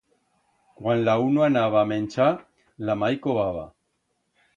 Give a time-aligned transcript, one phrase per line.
[0.77, 2.39] Cuan la uno anaba a menchar,
[2.89, 3.67] la mai cobaba.